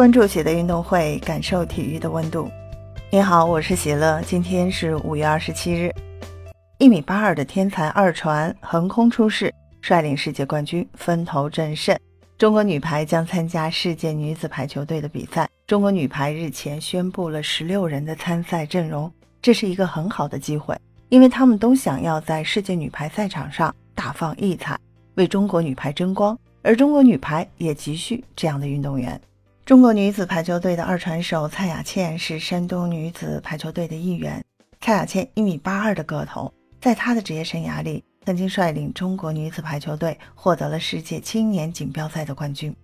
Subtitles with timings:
[0.00, 2.50] 关注喜的运动会，感受体育的温度。
[3.12, 4.18] 你好，我是喜乐。
[4.22, 5.92] 今天是五月二十七日。
[6.78, 9.52] 一米八二的天才二传横空出世，
[9.82, 11.94] 率领世界冠军分头阵胜。
[12.38, 15.46] 中国女排将参加世界女子排球队的比赛。
[15.66, 19.12] 中国女排日前宣布了十六人的参赛阵容，
[19.42, 20.74] 这是一个很好的机会，
[21.10, 24.78] 因为他们都想要在世界女排赛场上大放异彩，
[25.16, 26.34] 为中国女排争光。
[26.62, 29.20] 而中国女排也急需这样的运动员。
[29.70, 34.44] 中国女子排球队的二传手蔡雅倩是山东女子排球队的一员。
[34.80, 42.74] 蔡雅倩一米八二的个头，在她的职业生涯里，曾经率领中国女子排球队获得了世界青年锦标赛的冠军。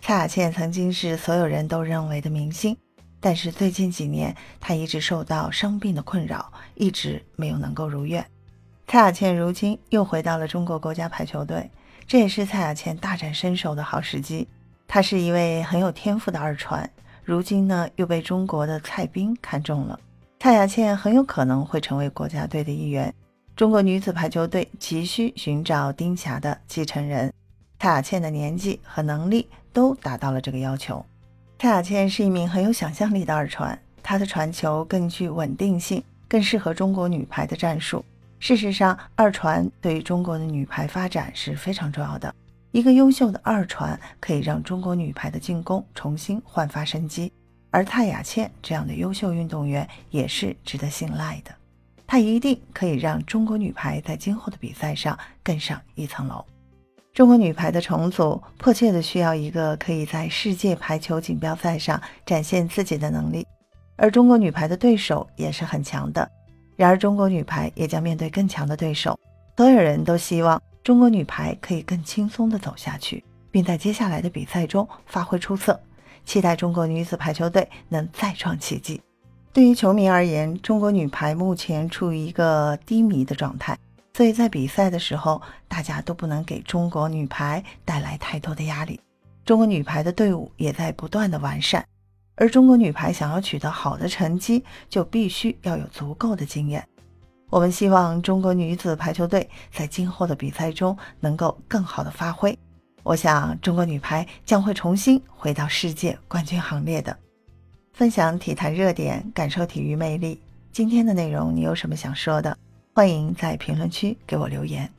[0.00, 2.76] 蔡雅倩曾经是所有人都认为的明星，
[3.18, 8.24] 但是最近几年她一直受到伤病的困扰，一直没有能够如愿。
[8.86, 11.68] 蔡雅倩如今又回到了中国国家排球队，
[12.06, 14.46] 这也是蔡雅倩大展身手的好时机。
[14.96, 16.88] 她是一位很有天赋的二传，
[17.22, 20.00] 如今呢又被中国的蔡斌看中了。
[20.40, 23.14] 蔡雅倩很有可能会成为国家队的一员。
[23.54, 27.30] 中国女子排球队急需寻找丁霞的继承人。
[27.78, 31.04] 蔡雅倩的年纪和能力都达到了这个要求。
[31.58, 38.02] 蔡雅倩是一名很有想象力的二传，她的传球更具稳定性，更适合中国女排的战术。
[38.40, 42.34] 事实上，二传对于中国的女排发展是非常重要的。
[42.76, 47.32] 一个优秀的二传可以让中国女排的进攻重新焕发生机，
[47.70, 51.50] 而蔡雅倩这样的优秀运动员也是值得信赖的，
[52.06, 56.44] 她一定可以让中国女排在今后的比赛上更上一层楼。
[57.14, 63.46] 中国女排的重组迫切的需要一个可以在世界排球锦标赛上展现自己的能力，
[63.96, 66.30] 而中国女排的对手也是很强的。
[66.76, 69.18] 然而，中国女排也将面对更强的对手，
[69.56, 70.62] 所有人都希望。
[70.86, 75.80] 中国女排可以更轻松地走下去，并在接下来的比赛中发挥出色。
[76.24, 79.02] 期待中国女子排球队能再创奇迹。
[79.52, 83.76] 对于球迷而言，中国女排目前处于一个低迷的状态，
[84.14, 89.00] 所以在比赛的时候，大家都不能给中国女排带来太多的压力。
[89.44, 91.84] 中国女排的队伍也在不断的完善，
[92.36, 96.86] 而中国女排想要取得好的成绩，就必须要有足够的经验。
[97.48, 102.58] 我们希望中国女子排球队在今后的比赛中能够更好的发挥。
[103.02, 107.16] 我想，中国女排将会重新回到世界冠军行列的。
[107.92, 110.40] 分享体坛热点，感受体育魅力。
[110.72, 112.56] 今天的内容你有什么想说的？
[112.92, 114.90] 欢迎在评论区给我留言。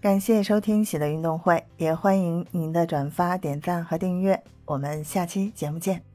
[0.00, 4.40] 感谢收听喜乐运动会，也欢迎您的转发、点赞和订阅。
[4.64, 6.13] 我们下期节目见。